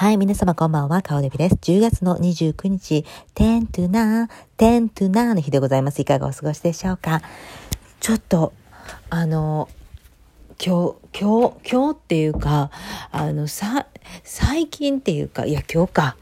[0.00, 1.56] はい、皆様こんばんは、顔デビです。
[1.56, 6.00] 10月の29日、10 to な、10 to なの日でございます。
[6.00, 7.20] いかがお過ごしでしょうか？
[8.00, 8.54] ちょっと、
[9.10, 9.68] あの、
[10.58, 12.70] 今日、今日、今日っていうか、
[13.10, 13.86] あの、さ、
[14.22, 16.16] 最近っていうか、いや、今日か。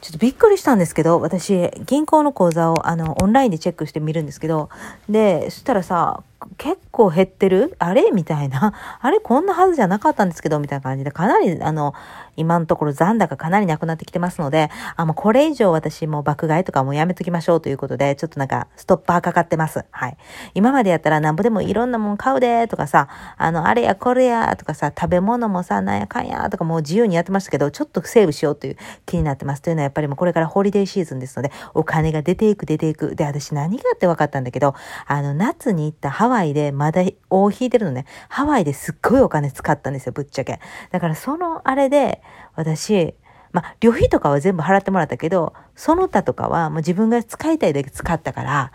[0.00, 4.68] ちょっとびっくりしたんですけど、私、銀行の口座を、あの、オンラインでチェックしてみるんですけど、
[5.08, 6.24] で、そしたらさ、
[6.58, 7.76] 結構減ってる？
[7.78, 8.10] あれ？
[8.10, 8.74] みたいな。
[9.00, 9.20] あれ？
[9.20, 10.58] こんなはずじゃなかったんですけど？
[10.58, 11.94] みたいな感じで、かなり、あの、
[12.34, 19.84] 今のところ残高かなりなくなってきてますので、あ、もうこれ以上私も爆買いとかもやめときましょうということで、ちょっとなんかストッパーかかってます。
[19.92, 20.16] はい。
[20.54, 29.62] 今までやったらなんぼでもいろんなもん買うでとかさ、あの、あれやこれややとかさ、食べ物もさ、なんやかんやとかもう自由にやってましたけど、ちょっとセーブしようという気になってます。
[29.62, 33.14] というのはやっぱりもうこれからホリデーシーズンですので、お金が出ていく出ていく。
[33.14, 34.74] で、私何がって分かったんだけど、
[35.06, 38.06] あの、夏に行ったハワイでまだ大引いてるのね。
[38.28, 40.60] ハワイですっごいお金使ったんですよ、ぶっちゃけ。
[40.90, 42.22] だからそのあれで、
[42.54, 43.14] 私、
[43.52, 48.72] まあ、旅費とかは全部払ってもらったけど、その他とかはもう自分が使いたいだけ使ったから、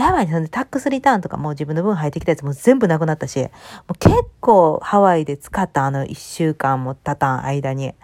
[0.00, 0.32] やばいね。
[0.32, 3.48] そんでタックスリターンとかもう自分の分入ってきたやつも全部なくなったし、も
[3.90, 7.94] う結構ハワイで使ったあの一週間もたたん間に。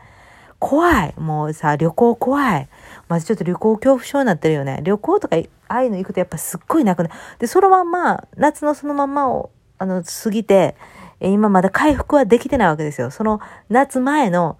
[0.58, 1.14] 怖い。
[1.19, 2.69] もうさ、旅行怖い。
[3.08, 4.80] まずちょっと旅行恐怖症になってるよね。
[4.83, 5.36] 旅行とか、
[5.69, 7.14] ああいうの行くとやっぱすっごいなくなる。
[7.38, 10.77] で、そのまんま、夏のそのまんまを、あの、過ぎて、
[11.20, 13.10] 今まだ回復はできてないわけですよ。
[13.10, 14.58] その夏前の、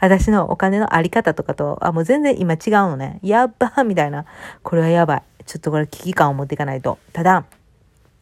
[0.00, 3.20] 私のお金のあり方とかと、あ、もう全然今違うのね。
[3.22, 4.24] やっばみたいな。
[4.62, 5.22] これはやばい。
[5.46, 6.98] ちょっとこれ危機感を持っていかないと。
[7.12, 7.44] ただ、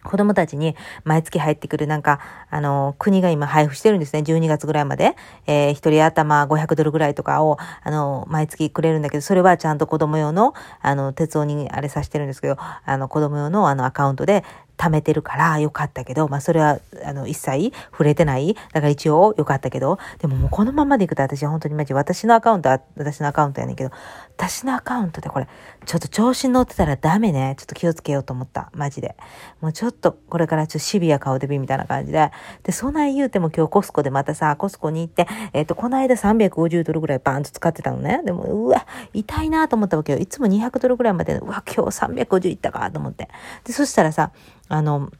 [0.04, 4.20] 子供たちに毎月入ってくるなんか、あの、国が今配布してるんですね。
[4.20, 5.16] 12月ぐらいまで。
[5.46, 14.44] えー、一人頭500ドルぐらいとかを、あの、毎月くれるんだけど、それはちゃんと子供用の、あの、鉄道にあれさしてるんですけど、あの、子供用のあのアカウントで、
[14.78, 18.54] 貯めてるからよかったけど、まあそれは、あの、一切触れてない。
[18.54, 23.90] だから一応よかったけど、でももうこのままでいくと私は本当にマジ私のアカウントは私のアカウントやねんけど、
[24.36, 25.48] 私のアカウントでこれ、
[25.84, 27.56] ちょっと調子に乗ってたらダメね。
[27.58, 28.70] ちょっと気をつけようと思った。
[28.72, 29.16] マジで。
[29.60, 32.30] もうちょっとこれからちょっとシビア顔デビみたいな感じで。
[32.62, 38.22] で、そない言うても今日コスコでまたさ、コスコに行って、えっ、ー、と、この間350ドルぐらいバーンと使ってたのね。
[38.24, 40.18] でも、うわ、痛いなと思ったわけよ。
[40.18, 43.28] いつも200ドルぐらいまで、うわ、今日350いったかと思って。
[43.64, 44.30] で、そしたらさ、
[44.68, 45.10] あの、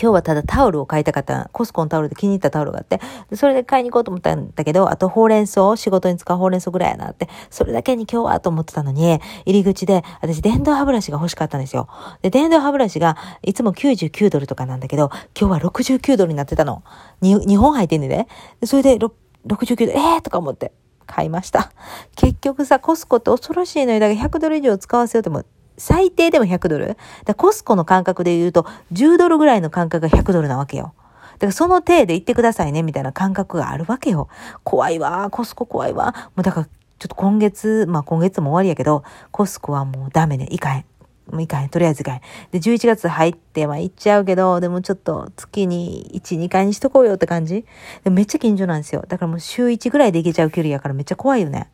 [0.00, 1.50] 今日はただタオルを買いたかった。
[1.52, 3.00] コスコのタオルで気に入ったタオルがあって、
[3.34, 11.88] それで買いに行こうと思ったんだけど、あとほうれん草、仕事に使うほうれん草ぐらいやなって、それだけに今日はと思ってたのに、入り口で私電動歯ブラシが欲しかったんですよ。
[12.22, 16.82] で、電動歯ブラシがいつも99ドルとかなんだけど、今日は69ドルになってたの。
[17.20, 18.28] に、2本入ってんねで。
[18.60, 19.16] でそれで69
[19.46, 20.72] ドル、えーとか思って。
[21.06, 21.72] 買いました。
[22.14, 25.44] 結局さ、コスコって恐ろしいのに、だから100ドル以上使わせようとも
[25.80, 26.98] 最低でも100ドル。
[27.24, 30.92] だコスコの感覚で言うと、10ドルぐらいの感覚が100ドルなわけよ。
[31.34, 34.28] だからその体で言ってくださいね、みたいな感覚があるわけよ。
[34.62, 36.14] 怖いわ、コスコ怖いわ。
[36.36, 40.84] もうだから、ちょっと今月、まあ今月も終わりやけど、コスコはもうダメね、いかへん。
[41.32, 41.70] もういかへん。
[41.70, 42.20] とりあえずいかへん。
[42.50, 47.64] で、11月入って、まあ行っちゃうけど、でもちょっと月に1、2回にしとこうよって感じ。
[48.04, 49.02] でめっちゃ近所なんですよ。
[49.08, 51.70] だからもう週1ぐらいで行けちゃう距離やからめっちゃ怖いよね。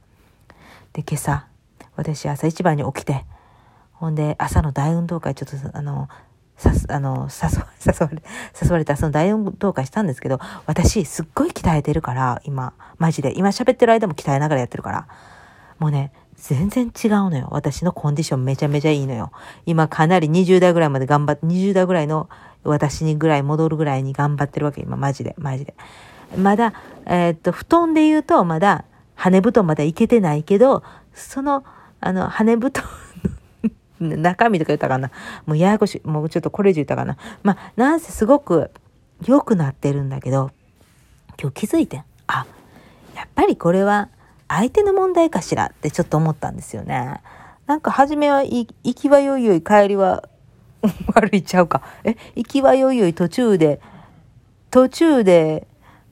[0.92, 1.48] で、今朝、
[1.96, 3.24] 私朝一番に起きて、
[3.98, 6.08] ほんで、朝の大運動会、ちょっと、あの、
[6.56, 8.22] さす、あの、誘われ、 誘われ、
[8.62, 13.36] 誘われた、その大運動会したんですけど、私、すっごい鍛えてるから、今、マジで。
[13.38, 15.06] 今喋ってる間も鍛えながらやってるから。
[15.78, 17.48] もうね、全然違うのよ。
[17.50, 19.32] 私のコンディションめちゃめちゃいいのよ。
[19.64, 22.28] 今かなり20代ぐらいまで頑張って、20代ぐらいの
[22.64, 24.82] 私にぐらい戻るぐらいに頑張ってるわけ。
[24.82, 25.74] 今、マジで、マジで。
[26.36, 26.74] まだ、
[27.06, 30.82] えー、っと、布団で言うと、まだ、羽布団まだいけてないけど、
[31.14, 31.64] その、
[32.00, 32.84] あの、羽布団
[34.00, 35.10] 中身とか言ったかな。
[35.46, 36.06] もうややこしい。
[36.06, 37.16] もうちょっとこれ以上言ったかな。
[37.42, 38.70] まあ、なんせすごく
[39.24, 40.50] 良くなってるんだけど、
[41.40, 42.04] 今日気づいてん。
[42.26, 42.46] あ、
[43.14, 44.08] やっぱりこれは
[44.48, 47.20] 相手の問題かしらってちょっと思ったんですよね。
[47.66, 50.28] なんか初めは行きはよいよい帰りは
[51.14, 51.82] 悪いちゃうか。
[52.04, 53.80] え、行きはよいよい途中で、
[54.70, 55.66] 途中で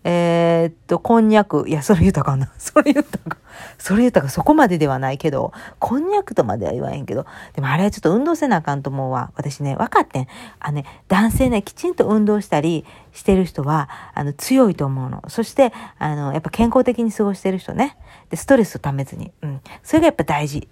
[0.06, 1.64] えー、っと、こんにゃく。
[1.66, 2.52] いや、それ言ったかな。
[2.58, 3.38] それ言ったか。
[3.78, 7.24] それ言ったか、そこまでではないけど、こんにゃくとまでは言わへんけど、
[7.54, 9.32] でもあれはちょっと運動せなあかんと思うわ。
[9.34, 10.26] 私ね、分かってん。
[10.60, 15.22] あのね、男性ね、きちんと運動したりしてる人は、あの、強いと思うの。
[15.28, 17.96] そして、あの、やっぱ健康的に過ごしてる人ね。
[18.28, 19.32] で、ストレスをためずに。
[19.40, 19.60] うん。
[19.82, 20.68] それがやっぱ大事。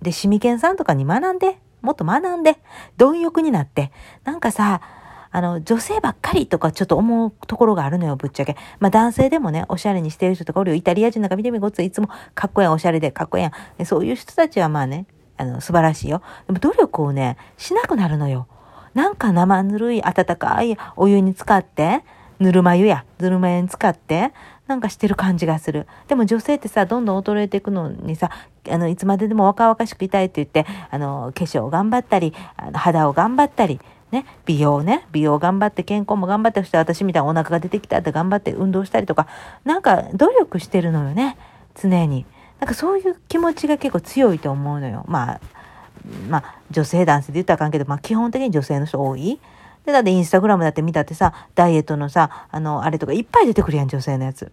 [0.00, 2.58] で、シミケンさんとかに学んで、もっと学んで、
[2.96, 3.92] 貪欲になって、
[4.24, 4.80] なんかさ、
[5.32, 8.56] あの、女性ばっかりとかちょっと思うところがあるのよ、ぶっちゃけ。
[8.78, 10.76] まあ男性でもね、おしゃれにしてる人とかおるよ。
[10.76, 13.84] イタリア人なんか見てみごっついつもかっこやん、おしゃれでかっこやん。
[13.86, 15.06] そういう人たちはまあね、
[15.38, 16.22] あの、素晴らしいよ。
[16.46, 18.46] でも努力をね、しなくなるのよ。
[18.94, 22.04] なんか生ぬるい温かいお湯に使って、
[22.38, 24.32] ぬるま湯や、ぬるま湯に使って、
[24.66, 25.86] なんかしてる感じがする。
[26.08, 28.30] でも女性ってさ、どんどん衰えていくのにさ、
[28.70, 33.80] あの、いつまででも若々しくいたいって言って、あの、化粧を頑張ったり、あの肌を頑張ったり、
[34.12, 39.26] ね、美容ね、美容頑張って健康も頑張ってそして私みたいなお腹が出てきたって頑張って運動したりとか、
[39.64, 41.36] なんか努力してるのよね、
[41.74, 42.26] 常に。
[42.60, 45.04] なんかそういう気持ちが結構強いと思うのよ。
[45.08, 45.40] まあ、
[46.28, 49.40] まあ、女性男性で言ったらあかんけど、まあ基本的に女性の人多い。
[49.86, 54.52] で、だってインスタグラムだって見たってさ、ダイエットのさ、あの、あれとかいっぱい出てくるやん、女性のやつ。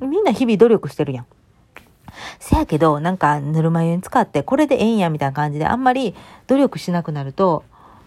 [0.00, 1.26] みんな日々努力してるやん。
[2.38, 6.14] せやけど、なんかぬるま湯に使ってこれでええんやみたいな感じであんまり
[6.46, 7.64] 努力しなくなると、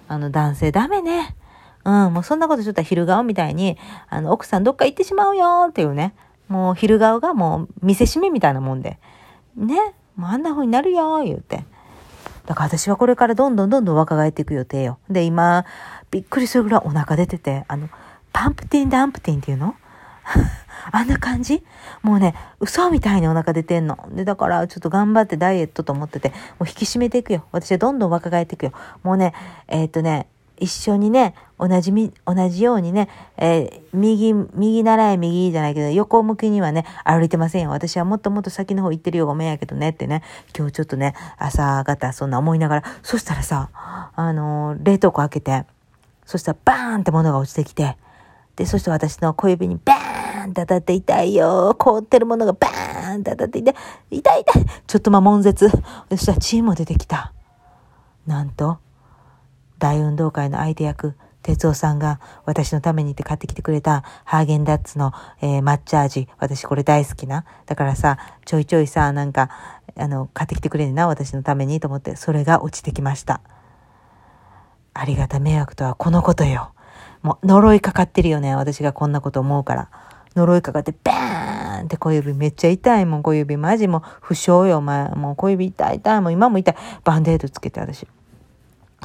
[0.10, 1.36] あの男性ダメね。
[1.86, 3.78] うん、もうそんなことしとったら昼顔みたいに、
[4.10, 6.14] あの奥さんどっか行ってしまうよっていうね。
[6.50, 8.98] もう昼顔がもう見せしめみたいなもんで。
[9.56, 9.94] ね。
[10.16, 11.64] もうあんな風になるよ言うて。
[12.48, 14.98] だから私はこれからどんどんどんどん若返っていく予定よ。
[15.10, 15.66] で、今、
[16.10, 17.88] びっくりするぐらいお腹出てて、あの、
[18.34, 19.76] パンプティンダンプティンっていうの
[20.92, 21.64] あんな感じ？
[22.02, 23.98] もうね、嘘みたいにお腹出てんの。
[24.12, 27.44] で、だからちょっと頑張ってダイエットと思ってて、もう引き締めていくよ。
[27.52, 28.72] 私はどんどん若返っていくよ。
[29.04, 29.34] もうね、
[29.68, 30.28] えー、っとね、
[30.60, 37.70] 一緒にね、同じみ、同じようにね、えー、右、右習い右じゃないけど、横向きにはね、歩いてませんよ。
[37.70, 40.22] 私はもっともっと先の方行ってるよ、ごめんやけどねってね、
[40.58, 43.70] 今日ちょっとね、朝方そんな思いながら、そしたらさ、
[44.16, 45.66] あのー、冷凍庫開けて、
[46.26, 47.98] そしたらバーンって物が落ちてきて、
[48.60, 51.76] で、そして私の小指にバーンって当たって痛いよ。
[51.80, 53.76] 凍ってるものがバーンって当たって痛い。
[54.12, 54.66] 痛い痛い。
[54.86, 55.70] ちょっとまあ悶絶。
[55.70, 57.32] そしたら血も出てきた。
[58.28, 58.80] なんと、
[59.78, 66.28] 大運動会の相手役、哲夫さんが私のためにって買ってきてくれたハーゲンダッツの、えー、抹茶味。
[66.38, 67.46] 私これ大好きな。
[67.66, 69.50] だからさ、ちょいちょいさ、なんか、
[69.98, 73.40] あの、買ってきてくれるな、私のためにと思って、それが落ちてきました。
[74.94, 76.74] ありがた迷惑とはこのことよ。
[77.22, 78.56] もう呪いかかってるよね。
[78.56, 79.90] 私がこんなこと思うから。
[80.36, 83.24] 呪いかかって、バーンって小指めっちゃ痛いもん。
[83.24, 85.10] 小指マジもう不詳よ、お前。
[85.10, 86.22] もう小指痛い痛い。
[86.22, 86.76] もう今も痛い。
[87.04, 88.08] バンデードつけて私。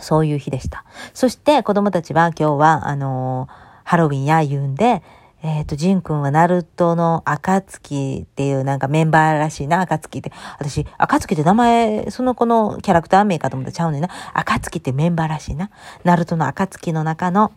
[0.00, 0.84] そういう日でした。
[1.12, 3.52] そして子供たちは今日は、あのー、
[3.84, 5.02] ハロウィンや言うんで、
[5.42, 10.32] えっ、ー、と、ジン君はナルトの暁っていうなんかメンバーらしいな、暁って。
[10.58, 14.08] 私、暁って名前、その子のキャラクター名かと思ったらちゃうねんな。
[14.32, 15.70] 暁ってメンバーらしいな。
[16.02, 17.52] ナルトの暁の中の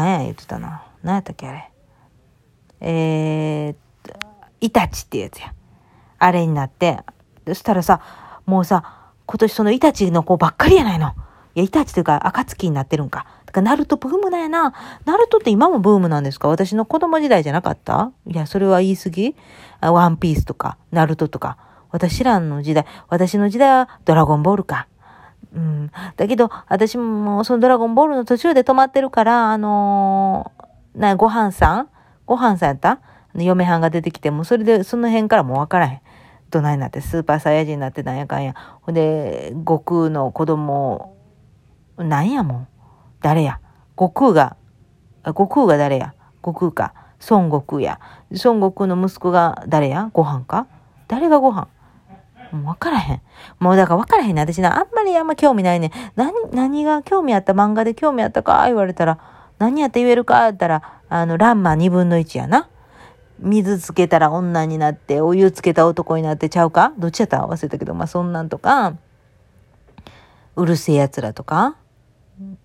[0.00, 0.82] 何や言ってたな。
[1.02, 1.70] 何やったっけあれ。
[2.80, 3.76] えー、
[4.60, 5.54] イタチってやつや。
[6.18, 6.98] あれになって、
[7.46, 8.00] そしたらさ、
[8.44, 11.12] もうさ、今年そのイタチの子ばっかりやないの。
[11.54, 13.26] いや、イタチというか、暁になってるんか。
[13.46, 14.74] だから、ナルトブームなんやな。
[15.04, 16.48] ナルトって今もブームなんですか？
[16.48, 18.10] 私の子供時代じゃなかった？
[18.26, 19.36] いや、それは言い過ぎ
[19.80, 21.56] ワンピースとか、ナルトとか。
[21.90, 24.88] 私らの時代、私の時代はドラゴンボールか。
[25.54, 25.90] うん。
[26.16, 31.88] だけど、私もそのドラゴンボールの途中で止まってるから、あのー、な、ご飯さん？
[32.26, 33.00] ご飯さんやった？
[33.34, 36.00] 嫁はんが出てきて、もそれで、その辺からもうわからへん。
[36.50, 38.54] どないなって、スーパーサイヤ人になってなんやかんや。
[38.82, 41.16] ほんで、悟空の子供、
[41.96, 42.68] なんやもん？
[43.20, 43.60] 誰や？
[43.96, 44.56] 悟空が、
[45.24, 46.14] 悟空が誰や？
[46.44, 46.94] 悟空か。
[47.30, 48.00] 孫悟空や。
[48.44, 50.10] 孫悟空の息子が誰や？
[50.12, 50.66] ご飯か？
[51.08, 51.68] 誰がご飯？
[52.54, 53.22] もう分からへん。
[53.58, 54.40] もうだから分からへんね。
[54.40, 55.90] 私な、あんまりあんま興味ないね。
[56.16, 59.18] 何、何が興味あった漫画で興味あったか言われたら、
[59.58, 62.68] 何やって言えるか言ったら、あの、ランマ2分の1やな。
[63.40, 66.92] 水つけたら女になって、お湯つけた男になってちゃうか？
[66.98, 67.38] どっちやった？
[67.38, 68.94] 忘れたけど、まあそんなんとか、
[70.56, 71.76] うるせえ奴らとか、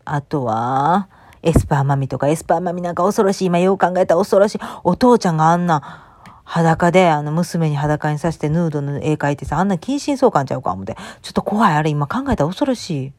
[0.05, 1.10] あとは、
[1.41, 3.46] エスパーマミとか、エスパーマミなんか恐ろしい。
[3.46, 4.60] 今よう考えたら恐ろしい。
[4.84, 6.09] お父ちゃんがあんな、
[6.50, 10.96] 裸で、あの、娘に裸にさしてヌードの絵描いてさ、あんな近親相関ちゃうか思って。
[11.22, 11.74] ちょっと怖い。
[11.75, 13.13] あれ今考えたら恐ろしい。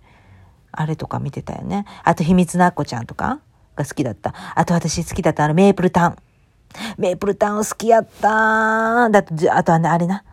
[0.73, 1.85] あれとか見てたよね。
[2.03, 3.39] あと、秘密のアッコちゃんとか？
[3.77, 4.35] が好きだった。
[4.57, 6.17] あと、私好きだったあの、メープルタン。
[6.99, 10.25] メープルタンを好きやっただと、あとはね、あれな。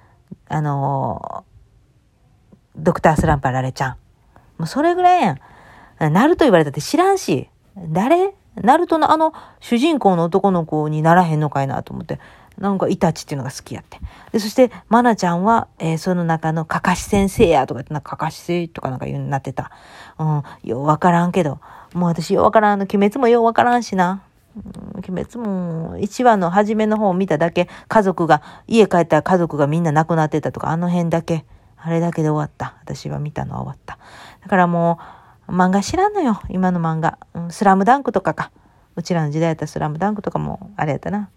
[0.49, 3.95] あのー、ドクタースランパラレちゃん。
[4.57, 6.13] もうそれぐらいやん。
[6.13, 7.47] ナルト言われたって知らんし。
[7.75, 8.33] 誰？
[8.55, 12.19] ナルトのあの主人公の男の子にならへんのかいなと思って。
[12.57, 13.99] なんかイタチっていうのが好きやって。
[14.31, 19.71] で、そして、マナちゃんは、えー、その中のかかし先生やとかって、なんかかかし先とかなんか言うになってた。
[20.17, 21.59] うん、ようわからんけど。
[21.93, 24.23] もう私ようわからんの、鬼滅もようわからんしな。
[24.55, 31.45] うん、鬼滅も、1話の初めの方を見ただけ、家族が、家帰ったら家族がみんな亡くなってたとか、あの辺だけ、
[31.77, 32.75] あれだけで終わった。
[32.81, 33.99] 私は見たのは終わった。
[34.41, 34.99] だからも
[35.47, 37.19] う、漫画知らんのよ、今の漫画。
[37.35, 38.51] うん、スラムダンクとかか。
[38.95, 41.29] うちらの時代やったらスラムダンクとかも、あれやったな。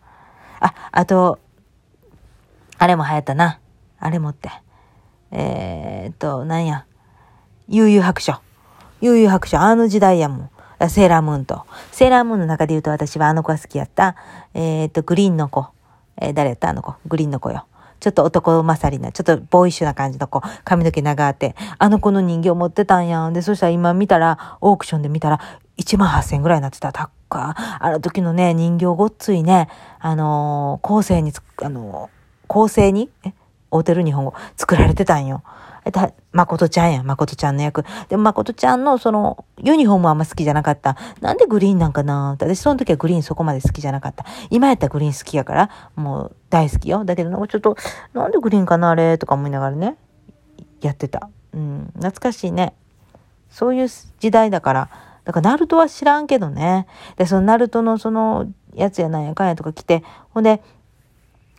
[0.61, 1.38] あ、あと、
[2.79, 3.59] あれも流行ったな。
[3.99, 4.50] あれ持って。
[5.33, 6.87] えー、っと、なんや。
[7.69, 8.35] 悠々白書。
[9.00, 9.59] 悠々白書。
[9.59, 10.50] あの時代やもん。
[10.88, 11.67] セーラームーンと。
[11.93, 14.17] セーラームーンの中で言うと私はあの子が好きやった。
[14.55, 15.67] えー、っと、グリーンの子。
[16.17, 16.71] えー、誰やった？
[16.71, 17.67] あの子、グリーンの子よ。
[18.00, 23.35] ちょっと男勝りな、ちょっとボーイッシュな感じの子、髪の毛長あって、あの子の人形持ってたんやん。
[23.35, 25.38] で、そしたら今見たら、オークションで見たら、
[25.80, 26.92] 1万8000円ぐらいになってた。
[26.92, 27.54] たっか。
[27.80, 29.68] あの時のね、人形ごっついね、
[29.99, 31.32] あのー、後世に、
[31.62, 33.32] あのー、構成に、え、
[33.70, 35.42] 合うてる日本語、作られてたんよ。
[35.84, 37.84] えた、誠ちゃんや、誠ちゃんの役。
[38.08, 40.96] でも誠ちゃんのその、ユニフォームはあんま好きじゃなかった。
[41.22, 44.26] なんでグリーンなんかな私その時はグリーンそこまで好きじゃなかった。
[44.50, 47.04] 今やったらグリーン好きやから、もう大好きよ。
[47.04, 47.76] だけどなんかちょっと、
[48.12, 49.96] なんでグリーンかなあれとか思いながらね、
[50.82, 51.30] やってた。
[51.54, 52.75] うん、懐かしいね。
[53.50, 54.88] そういう時代だから、
[55.25, 56.87] だからナルトは知らんけどね。
[57.17, 60.62] で、そのナルトのそのやつやなんやかんやとか来て、ほんで、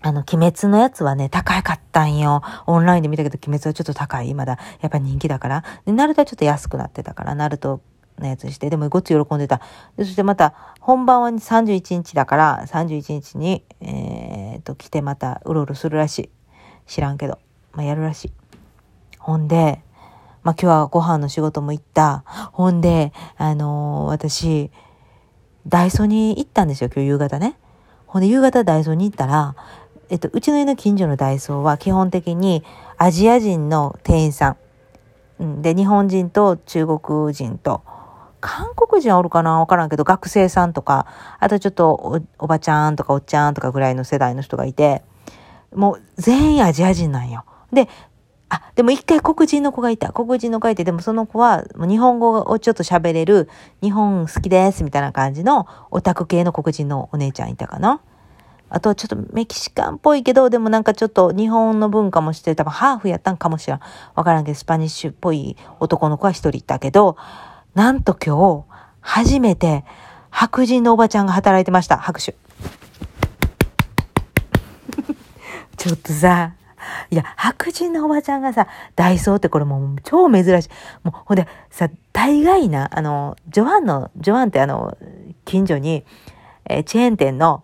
[0.03, 2.41] あの、鬼滅のやつはね、高かったんよ。
[2.65, 4.33] オンラインで見たけど、鬼滅はちょっと高い。
[4.33, 5.63] まだ、やっぱ人気だから。
[5.85, 7.81] で、ナルトはちょっと安くなってたから、ナルト
[8.17, 9.61] のやつして、でもごっつ喜んでた。
[9.97, 16.29] でそしてまた、本番は31日だから、31日に、えー、と、来てまた、うろうろするらしい。
[16.87, 17.37] 知らんけど。
[17.73, 18.31] まあ、やるらしい。
[19.19, 19.83] ほんで、
[20.43, 22.23] まあ、今日はご飯の仕事も行った。
[22.51, 24.71] ほんで、あのー、私、
[25.67, 27.57] ダイソーに行ったんですよ、今日夕方ね。
[28.07, 29.55] ほんで、夕方ダイソーに行ったら、
[30.09, 32.63] えっと、うちの家の近所のダイソーは基本的に
[32.97, 34.57] アジア人の店員さ
[35.39, 35.61] ん。
[35.61, 37.81] で、日本人と中国人と、
[38.41, 41.05] 韓国人はおるかなわからんけど、学生さんとか、
[41.39, 45.03] あとちょっとおばちゃんとかおっちゃんとかぐらいの世代の人がいて、
[45.73, 47.45] もう全員アジア人なんよ。
[47.71, 47.87] で、
[48.53, 50.11] あ、でも一回黒人の子がいた。
[50.11, 53.49] 黒人の子がいて、でもその子は日本語をちょっと喋れる、
[53.81, 58.01] 日本好きですみたいな感じのオタク系の黒人のお姉ちゃんいたかな。
[58.69, 63.79] あとはちょっとメキシカンっぽいけど、でもなんかちょっと日本の文化もして、多分ハーフやったんかもしれん。
[64.15, 67.15] わからんけど、スパニッシュっぽい男の子は一人いたけど、
[67.73, 68.65] なんと今日、
[68.99, 69.85] 初めて
[70.29, 71.97] 白人のおばちゃんが働いてました。
[71.97, 72.35] 拍手。
[75.77, 76.55] ちょっとさ、
[77.09, 80.69] いや、白人のおばちゃんがさ、ダイソーってこれもう超珍しい。
[81.03, 84.97] もうほんでさ、大概な、あの、ジョアンの、ジョアンってあの、
[85.45, 86.03] 近所に、
[86.65, 87.63] えー、チェーン店の、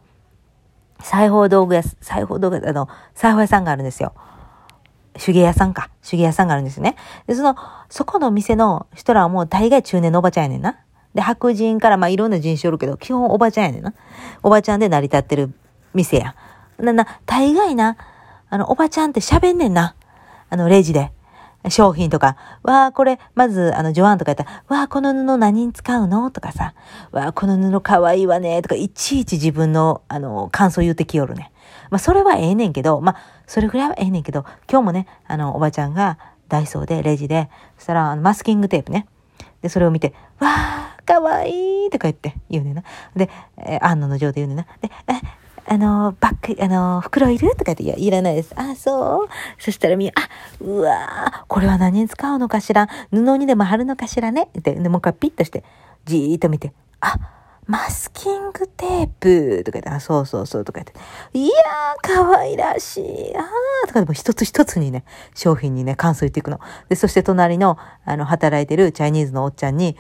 [1.01, 4.13] 裁縫道具屋、裁縫道具屋、あの、裁縫屋さんがあるんですよ。
[5.13, 5.89] 手芸屋さんか。
[6.07, 6.95] 手芸屋さんがあるんですね。
[7.25, 7.55] で、その、
[7.89, 10.79] そこの店の人らはもう大概中年のおばちゃんやねんな。
[11.13, 13.93] で、白人からまあいろんな人種おるけど、基本おばちゃんやねんな。
[14.43, 15.51] おばちゃんで成り立ってる
[15.93, 16.35] 店や。
[16.77, 17.97] な、な、大概な、
[18.49, 19.95] あの、おばちゃんって喋んねんな。
[20.49, 21.11] あの、レジで。
[21.69, 26.73] 商品とか、わあ、これ、まず、あの、ジョアンとか言ったら、わあ、この布何に使うのとかさ、
[27.11, 31.51] わあ、この布かわいいわね、とか、いちいち自分の、あの、感想言うてきよるね。
[31.89, 39.07] まあ、それはええねんけど、まあ、それぐらいはええねんけど、今日もね、あの、おばちゃんが、ダイソーで、レジで、そしたら、あのマスキングテープね。
[39.61, 42.83] で、それを見て、わあ、かわいいとか言って言うねんな。
[43.15, 44.65] で、えー、安野の上で言うねんな。
[44.81, 45.13] で、え、
[45.69, 47.53] あの、バッグ、あの、袋いる？
[47.57, 48.53] とかって、いや、いらないです。
[48.55, 49.29] あ、そう？
[49.59, 50.29] そしたらみんな、あ、
[50.63, 52.87] うわこれは何に使うのかしら？
[53.11, 54.49] 布にでも貼るのかしらね？
[54.57, 55.65] って、で、もう一回ピッとして、
[56.05, 56.71] じーっと見て、
[57.01, 57.17] あ、
[57.65, 60.93] マスキングテープとか言って、あ、そうそうそうとか言って、
[61.37, 63.35] いやー、可愛らしい。
[63.35, 65.03] あーとかでも一つ一つにね、
[65.35, 66.61] 商品にね、感想言っていくの。
[66.87, 69.97] で、そして隣の、あの、働いてるチャイニーズのおっちゃんに、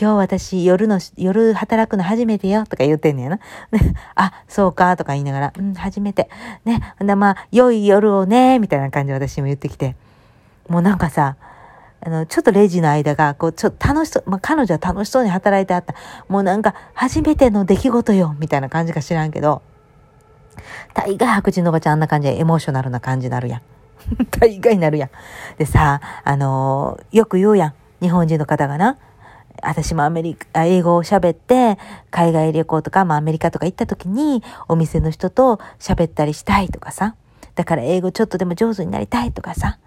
[0.00, 3.40] 今日私夜の、夜働くの初めてよとか言ってんねやな。
[4.14, 6.30] あ、そうかとか言いながら、うん、初めて。
[6.64, 6.94] ね。
[7.00, 9.96] で、まあ、良い夜をね、みたいな感じで私も言ってきて。
[10.68, 11.34] もうなんかさ、
[12.00, 15.94] あの、ちょっとレジの間が、こう、ちょっと楽しそう、まあ、彼女は楽しそうに働いてあった。
[16.28, 19.62] もうなんか、初めての出来事よ、みたいな感じか知らんけど、
[20.94, 23.62] 大概白人のおばちゃんあんな感じでエモーショナルな感じになるやん。
[24.38, 25.10] 大概なるやん。
[25.58, 27.74] でさ、あのー、よく言うやん。
[28.00, 28.96] 日本人の方がな、
[29.62, 31.78] 私もアメリカ、英語を喋って、
[32.10, 37.14] 海外旅行とか、まあアメリカとか行った時に、お店の人と喋ったりしたいとかさ。
[37.54, 39.78] だから英語ちょっとでも上手になりたいとかさ。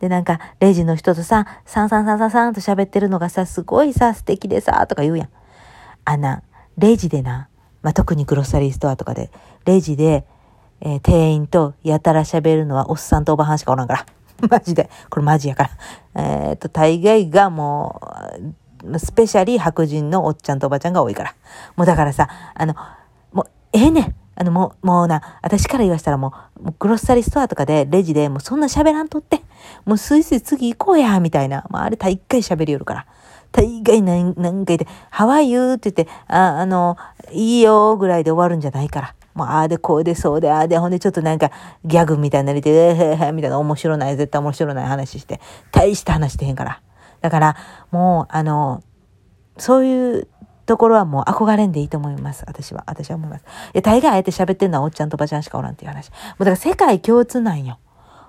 [0.00, 5.28] で、なんか、レジの人とさ、サンサンサンサンサンと喋ってるのがさ、すごいさ、素敵でさ、とか言うやん。
[6.04, 6.42] あな、
[6.76, 7.48] レジでな、
[7.82, 9.30] まあ、特にグロッサリーストアとかで、
[9.64, 10.24] レジで、
[10.80, 14.06] えー、店員とやたら喋るのはおっさんとおばはんしかおらんから。
[14.50, 14.90] マジで。
[15.08, 15.70] これマジやか
[16.14, 16.22] ら。
[16.22, 18.00] えっ、と、大概がも
[18.38, 18.54] う、
[18.98, 21.34] スペシャリー白人のおっちゃんとおばちゃんが多いから。
[21.76, 22.74] もうだからさ、あの、
[23.32, 24.14] もう、ええねん。
[24.36, 29.42] あの、もう、もうな、私から言わしたらもう、もうグロッサリーストアとかで、レジで、もうそんな喋らんとって。
[29.84, 31.64] もうスイスイ次行こうや、みたいな。
[31.70, 33.06] もうあれ大概喋りよるから。
[33.52, 36.96] 大概何、何回で、ハワイユーって言って、あ、あの、
[37.30, 39.14] いいよぐらいで終わるんじゃないから。
[39.34, 41.52] もう、ああでこうでそうで、ああで、ほんでちょっとなんか、
[41.84, 46.80] ギャグみたいになりて、えー、へーへーみたいな面白ない、絶対面白ない話して、大した話してへんから。
[47.24, 47.56] だから、
[47.90, 48.82] もう、あの、
[49.56, 50.28] そういう
[50.66, 52.44] ところはもう憧れんでいいと思います。
[52.46, 52.84] 私は。
[52.86, 53.46] 私は思います。
[53.72, 56.10] い、大概あえて喋ってんのはおっちゃんとおばちゃんしかおらんっていう話。
[56.10, 57.78] もうだから世界共通なんよ。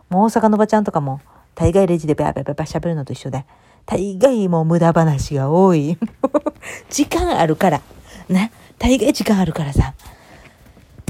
[0.09, 1.19] もう大阪のばちゃんとかも、
[1.55, 3.43] 大概レジでベャベャベャベャ喋るのと一緒で。
[3.85, 5.97] 大概もう無駄話が多い。
[6.89, 7.81] 時間あるから。
[8.29, 8.49] な。
[8.79, 9.93] 大概時間あるからさ。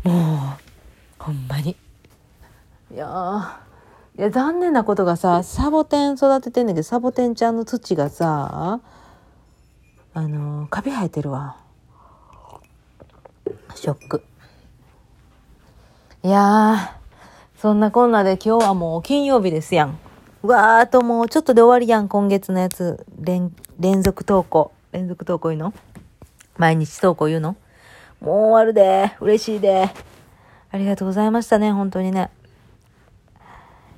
[0.03, 1.77] もう、ほんまに。
[2.91, 3.59] いや
[4.17, 8.79] いや、残念なことがさ、サボテン育ててんねんけど、サボテンちゃんの土がさ、
[10.13, 11.57] あの、カビ生えてるわ。
[13.75, 14.24] ショック。
[16.24, 20.00] いやー、そんなこんなで今日はもう金曜日ですやん。
[20.43, 23.05] わーともうちょっとで終わりやん、今月のやつ。
[23.19, 24.72] 連、連続投稿。
[24.93, 25.74] 連続投稿言うの？
[26.57, 27.57] 毎日投稿言うの？
[28.22, 29.12] もう終わるで。
[29.19, 29.89] 嬉しいで。
[30.72, 32.29] ありがとうございましたね、本当にね。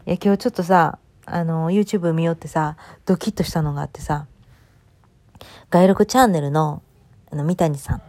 [0.07, 4.25] いや、今日ちょっとさ、あの、YouTube 見よってさ、ドキッとしたのがあってさ、
[5.69, 6.81] 外録チャンネルの、
[7.29, 7.99] あの、三谷さ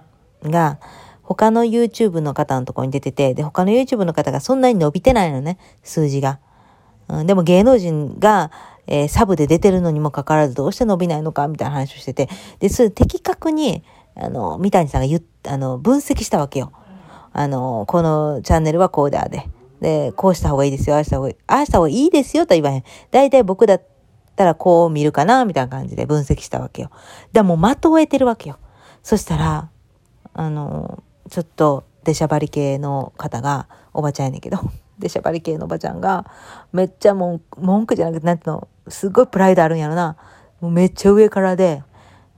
[0.46, 0.78] んが、
[1.24, 6.38] 他の YouTube の方のところに出てて、で、他の YouTube の方がそんなに伸びてないのね、数字が。
[7.08, 8.52] うん、でも芸能人が、
[8.86, 12.28] えー、サブで出てるのにもかかわらずどうして伸びないのかみたいな話をしてて、
[12.60, 13.82] で、それ的確に、
[14.14, 16.70] あの、三谷さんが言、あの、分析したわけよ。
[17.32, 19.48] あの、このチャンネルはこうだで。
[19.80, 21.36] で、こうした方がいいですよ、ああした方がいい。
[21.46, 22.84] ああした方がいいですよと言わへん。
[23.10, 23.82] 大体僕だっ
[24.36, 26.90] たらこう見るかな、みたいな感じで分析したわけよ。
[27.32, 28.58] でも的を得てるわけよ。
[29.02, 29.70] そしたら、
[30.34, 34.58] あの、ちょっと、出しゃばり系の方が、おばちゃんやねんけど、
[34.98, 36.24] 出しゃばり系のおばちゃんが、
[36.72, 37.40] めっちゃ文
[37.86, 40.16] 句じゃなくて、なんていうの、すごいプライドあるんやろな。
[40.60, 41.82] もうめっちゃ上からで、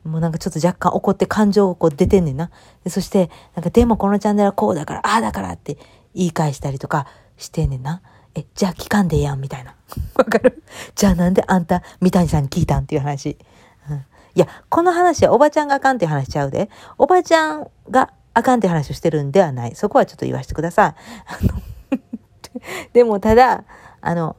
[0.04, 2.50] もうなんかちょっと若干怒って感情がこう出てんねんな。
[2.84, 5.76] でそして、なんかでもこのチャンネルはこうだから、ああだからって
[6.14, 7.06] 言い返したりとか
[7.40, 8.02] してんねんな。
[8.34, 9.74] え、じゃあ聞かんでええやん、みたいな。
[10.14, 10.62] わかる？
[10.94, 13.38] じゃあなんであんた、三谷さんに聞いたんっていう話。
[13.90, 14.00] うん、い
[14.34, 16.70] や、この話はおばちゃんがあかんっていう話ちゃうで。
[16.98, 19.74] おばちゃんがあかんって話をしてるんではない。
[19.74, 20.94] そこはちょっと言わせてくださ
[21.40, 22.90] い。
[22.92, 23.64] でもただ、
[24.00, 24.36] あの、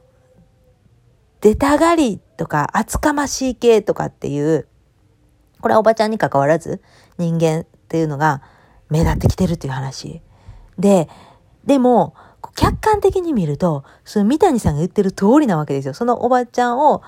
[1.40, 4.68] 出たがりとか厚かましい系とかっていう、
[5.60, 6.82] これはおばちゃんに関わらず
[7.18, 8.42] 人間っていうのが
[8.90, 10.22] 目立ってきてるっていう話。
[10.78, 11.08] で、
[11.64, 12.14] でも、
[12.54, 15.94] 客観的に見ると、その三谷さんが言ってる通りなわけですよ。
[15.94, 17.02] そのおばちゃんを、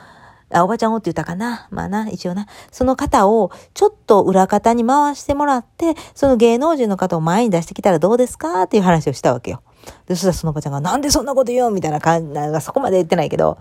[0.50, 1.68] あ、おばちゃんをって言ったかな？
[1.70, 2.46] まあな、一応な。
[2.70, 8.62] その方をちょっと裏方に回してもらって、その芸能人の方を前に出してきたらどうですか？
[8.62, 9.62] っていう話をしたわけよ。
[10.07, 13.59] で、そしたらそのおばちゃんが、なんでそんなこと言うみたいな感じ、なんかそこまで言ってないけど、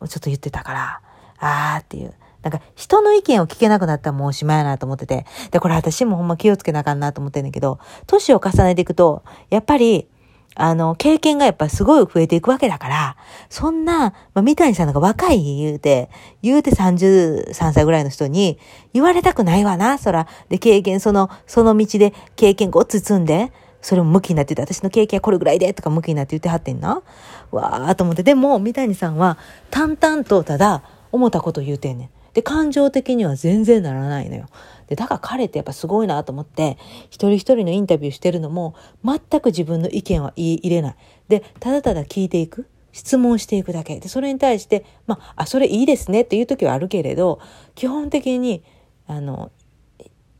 [0.00, 1.00] ちょっと言ってたから、
[1.38, 2.14] あーっていう。
[2.42, 5.26] なんか人の意見を聞けなくなったらもうおしまいやなと思ってて。
[5.50, 10.08] で、これ私もほんま気をつけなあかんなと思ってんだけど、年を重ねていくと、やっぱり、
[10.56, 13.16] あの、経験がやっぱすごい増えていくわけだから、
[13.48, 16.10] そんな、まあ、三谷さんのが若い言うて、
[16.42, 18.58] 言うて33歳ぐらいの人に
[18.92, 20.26] 言われたくないわな、そら。
[20.48, 27.02] で、経験、その、その道で経験ごっつ積んで、それも向きになってて、私の経験はこれぐらいで、とか向きになって言ってはってんな。
[27.50, 28.22] わーと思って。
[28.22, 29.38] でも、三谷さんは、
[29.70, 30.82] 淡々とただ、
[31.12, 32.10] 思ったこと言うてんねん。
[32.34, 34.46] で、感情的には全然ならないのよ。
[34.88, 36.78] で、だから彼ってやっぱすごいなと思って、
[37.10, 40.96] 一人一人のインタビューしてるのも、全く自分の意見は言い入れない。
[41.28, 42.66] で、ただただ聞いていく。
[42.92, 44.00] 質問していくだけ。
[44.00, 47.40] で、それに対して、まあ、あ、それいいですねっていう時はあるけれど、
[47.74, 48.64] 基本的に、
[49.06, 49.52] あの、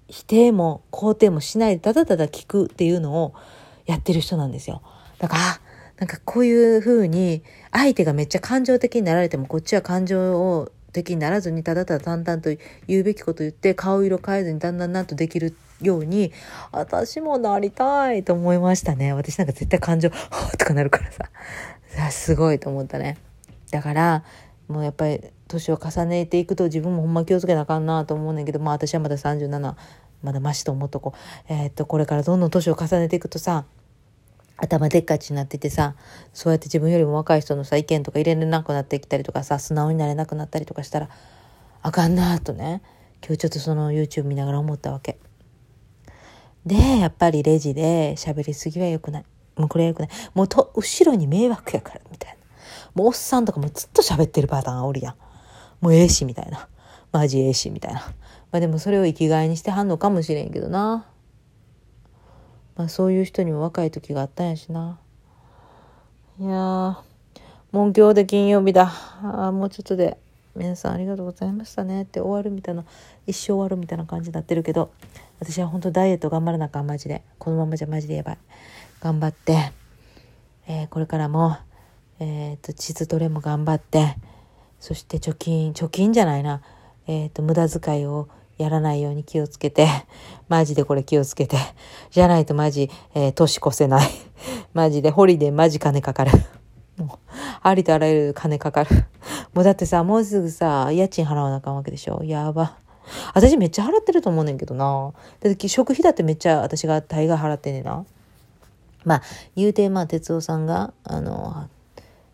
[0.09, 3.35] 否定も肯定もしないで、ただただ聞くっていうのを
[3.87, 4.83] やってる人なんですよ。
[5.19, 5.61] だから、
[5.99, 12.51] なんかこういうふうに、相手がめっちゃ感情的になられても、こっちは感情を的にならずにただただ淡々と
[12.87, 16.33] 言うべきこと言って顔色変えずにだんだんなんとできるように
[16.73, 19.13] 私もなりたいと思いましたね。
[19.13, 20.17] 私なんか絶対感情は
[20.59, 21.31] とかなるからさ。
[22.11, 23.17] すごいと思ったね。
[23.71, 24.25] だから
[24.69, 29.75] もうやっぱり年を重ねていくと自分もほんま気をつけなあかんなと思うねんけどまあ私はまだ37
[30.23, 31.53] まだマシと思っとこう。
[31.53, 33.65] えー、っとこれからどんどん年を重ねていくとさ
[34.61, 35.95] 頭でっかちになっててさ
[36.33, 41.09] そうやって自分よりも若い人のさ意見とか入れれなくなってきたりとかさ素直になれなくなったりとかしたら
[41.83, 42.83] あかんなとね
[43.27, 45.19] 今日ちょっとその YouTube 見ながら思ったわけ。
[46.67, 49.25] でやっぱりレジで喋りすぎは良くない。
[49.57, 50.09] もうこれは良くない。
[50.35, 52.39] もうと後ろに迷惑やからみたいな。
[52.95, 55.15] もうおっさんとかもずっと喋ってるパターンおるやん。
[55.81, 56.69] もうええしみたいな。
[57.13, 58.01] マジええしみたいな。
[58.53, 61.07] まあでもそれを生きがいにしてはんのかもしれんけどな。
[62.81, 64.99] まあ、そういう人にも若い時があったんやしな。
[66.41, 66.97] いやー、
[67.73, 68.91] もう今日で金曜日だ。
[69.23, 70.17] あもうちょっとで、
[70.57, 72.87] 皆さんありがとうございましたねって終わるみたいな、
[73.27, 74.91] 一生終わるみたいな感じになってるけど、
[75.41, 77.21] 私は本当ダイエット頑張らなあかん、マジで。
[77.39, 78.39] このままじゃマジでやばい。
[79.03, 79.73] 頑張って、
[80.67, 81.59] えー、これからも、
[82.19, 84.17] えっ、ー、と、地図トレも頑張って、
[84.79, 86.63] そして貯金、貯金じゃないな、
[87.07, 88.31] えっ、ー、と、無駄遣いを
[88.63, 89.89] やらないように気をつけて、
[90.49, 91.57] マジでこれ気をつけて。
[92.11, 94.09] じゃないとマジ、えー、年越せない。
[94.75, 96.33] マジで、ホリデーマジ金かかる。
[96.99, 97.19] もう、
[97.63, 99.07] ありとあらゆる金かかる。
[99.55, 102.23] もうだってさ、もうすぐさ、家賃払わなあかんわけでしょ？
[102.25, 102.77] やば。
[103.35, 105.13] 私めっちゃ払ってると思うねんけどな。
[105.41, 108.05] だって食費だってめっちゃ私が大概払ってんねんな。
[109.05, 109.23] まあ、
[109.57, 111.69] 言うて、まあ、哲夫さんが、あの、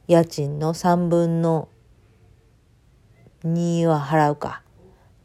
[0.08, 1.68] 家賃の3分の
[3.44, 4.62] 2は払うか。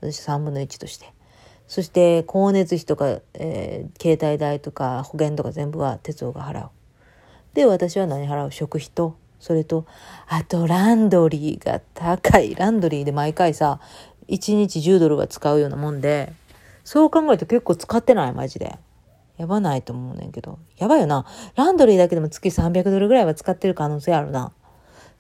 [0.02, 1.14] 私3分の1として。
[1.68, 6.70] そして、光熱費とか、えー、携帯代とか保険とか全部は哲夫が払う。
[7.54, 8.52] で、私は何払う？
[8.52, 9.86] 食費と、それと、
[10.28, 12.56] あと、ランドリーが高い。
[12.56, 13.80] ランドリーで毎回さ、
[14.28, 16.34] 1日10ドルは使うようなもんで、
[16.84, 18.34] そう考えると結構使ってない？
[18.34, 18.78] マジで。
[19.38, 20.60] やばないと思うねんけど。
[20.78, 21.26] やばいよな。
[21.56, 24.52] ランドリーだけでも月300ドルぐらいは使ってる可能性あるな。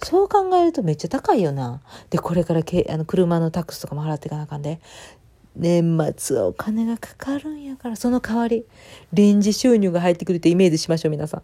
[0.04, 1.82] そう考えるとめっちゃ高いよな。
[2.10, 4.80] で、これからけあの車のタックスとかも払っていかなあかんで。
[5.56, 8.66] 年末はお金がかかるんやから、その代わり、
[9.12, 11.44] 臨時収入が入ってくるってイメージしましょう、皆さん。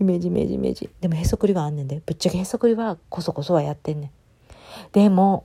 [0.00, 0.90] イメージ、イメージ、イメージ。
[1.00, 2.02] でもへそくりはあんねんで。
[2.04, 4.10] ぶっちゃけへそくりはこそこそはやってんねん。
[4.92, 5.44] でも、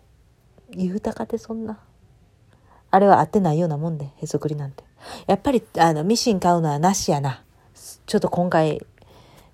[0.72, 1.80] 豊かってそんな。
[2.92, 4.84] あれは合ってないようなもんで、へそくりなんて。
[5.28, 7.44] やっぱり、あの、ミシン買うのはなしやな。
[8.06, 8.82] ちょっと今回、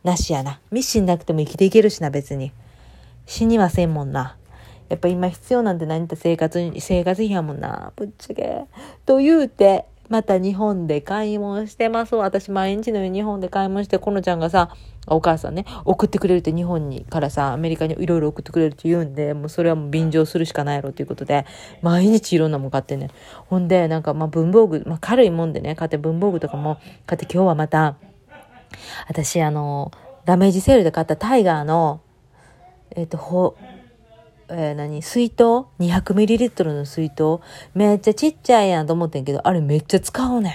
[0.04, 0.62] なしやな。
[0.72, 2.54] ミシンなくても生きていけるしな、別に。
[3.32, 4.36] 死にませんもんな。
[4.89, 7.94] やっぱ今必要なんて何って生活に、生活費やもんな。
[7.96, 8.65] ぶっちゃけ。
[9.06, 12.13] と言うて、また日本で買い物してます。
[12.15, 14.76] 私毎日のように日本で買い物して、このちゃんがさ、
[15.08, 21.46] お母さんね、送ってくれるって日本にからさ、アメリカにいろいろ送ってくれるって言うんで、もうそれはもう便乗するしかないやろということで、
[21.82, 23.12] 毎日いろんなもん買ってね。
[23.48, 27.96] ほんで、なんかまあ文房具、まあ軽いもんでね、買って文房具とかも買って今日はまた、
[29.08, 29.94] 私あの、
[30.26, 32.02] ダメージセールで買ったタイガーの、
[32.96, 33.58] えっ、ー、と、ほ、
[34.50, 35.02] えー、何？
[35.02, 35.44] 水筒
[35.80, 37.40] ?200ml の水筒？
[37.74, 40.54] めっちゃちっちゃいやんと思ってんけど、あれめっちゃ使うねん。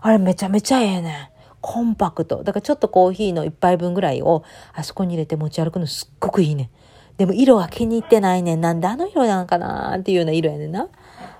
[0.00, 1.28] あれめちゃめちゃええねん。
[1.60, 2.42] コンパクト。
[2.44, 6.70] だからちょっとコーヒーの一杯分ぐらいをあそこに入れて持ち歩くのすっごくいいねん。
[7.18, 8.60] でも色は気に入ってないねん。
[8.60, 10.88] なんであの色なんかなっていうような色やねんな。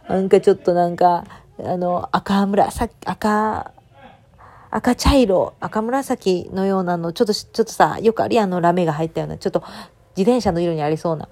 [0.09, 1.25] なんかちょっとなんか、
[1.63, 3.73] あの、赤紫、赤、
[4.71, 9.63] 赤茶色、赤紫のようなの、ちょっと、ちょっとさ、よくあるやんのラメが入ったような、ちょっと
[10.19, 11.29] 自転車の色にありそうな。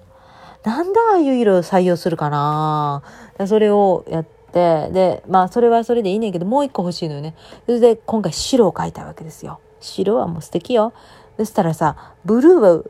[0.63, 3.03] なんでああいう色を採用するかな
[3.45, 7.35] それをやって、で、まあそれはそれでいいねんけど、もう一個欲しいのよね。
[7.65, 9.59] それで今回白を描いたわけですよ。
[9.81, 10.93] 白はもう素敵よ。
[11.37, 12.83] そしたらさ、ブルーは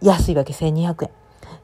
[0.00, 1.10] 安いわけ、1200円。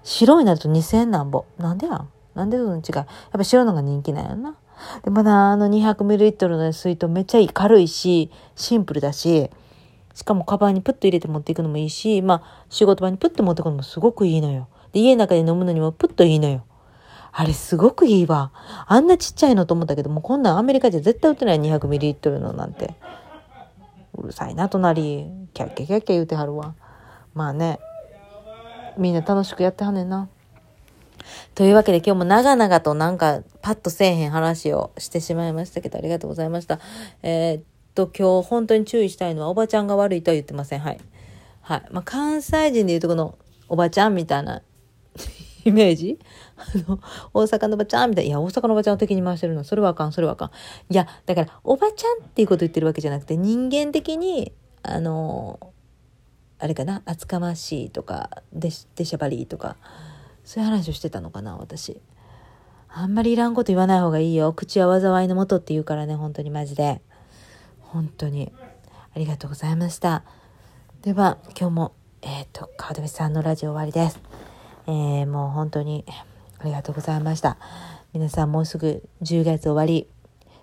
[0.03, 1.46] 白になると2000円なんぼ。
[1.59, 2.09] なんでやん？
[2.35, 2.94] なんでその違う？
[2.96, 4.57] やっぱ白のが人気なんやな。
[5.03, 7.48] で、まだあの 200ml の水筒めっちゃいい。
[7.48, 9.50] 軽いし、シンプルだし、
[10.14, 14.68] しかもカバンにプッと入れて持っていくのもいいし、まあ仕事場にプッと持っていくのもすごくいいのよ。
[14.92, 16.64] で、家の中で飲むのにもプッといいのよ。
[17.33, 18.53] あれすごくいいわ。
[18.87, 22.94] あんなちっちゃいのと思ったけどもう、こんなんアメリカじゃ絶対売ってない 200ml のなんて。
[24.16, 25.27] うるさいな、隣。
[25.53, 26.74] キャッキャキャッキャ言うてはるわ。
[27.35, 27.81] まあね。
[28.96, 30.29] みんな楽しくやってはんねんな。
[31.57, 36.79] というわけで今日も長々となんかパッとせえへん話をしてしまいましたけど、ありがとうございました。
[37.22, 37.61] えー、
[37.94, 40.80] と、今日本当に注意したいのはおばちゃんが悪いとは言ってません。
[40.80, 41.00] はい。
[41.62, 41.83] はい。
[41.90, 44.62] まあ、関西人で言うとこのおばちゃんみたいな
[45.64, 46.18] イメージ？
[46.57, 47.00] あの、
[47.33, 48.28] 大阪のおばちゃんみたいな。
[48.28, 49.64] いや、大阪のおばちゃんを敵に回してるの。
[49.64, 50.50] それはあかん、それはあかん。
[50.90, 54.52] いや、だから、おばちゃんっていうこと言ってるわけじゃなくて、人間的に、
[54.83, 55.59] あの、
[56.59, 59.76] あれかな、厚かましいとか、でし、でしゃばりとか、
[60.44, 62.00] そういう話をしてたのかな、私。
[62.88, 64.52] あんまりいらんこと言わない方がいいよ。
[64.52, 67.00] 口は災いのもとって言うからね、本当にマジで。
[67.94, 68.52] 本当に。
[69.14, 70.24] ありがとうございました。
[71.02, 74.20] では、今日も、えっ、ー、と、川辺さんのラジオ終わりです。
[74.88, 76.04] えー、もう本当に
[76.59, 77.57] ありがとうございました。
[78.12, 80.09] 皆さんもうすぐ10月終わり。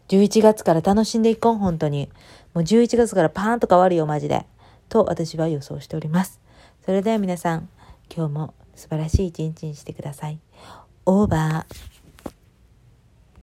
[0.09, 2.09] 11月から楽しんでいこう、本当に。
[2.53, 4.45] もう11月からパーンと変わるよ、マジで。
[4.89, 6.41] と私は予想しております。
[6.83, 7.69] それでは皆さん、
[8.13, 10.39] 今日も素晴らしい一日にしてください。
[11.05, 11.90] オーバー。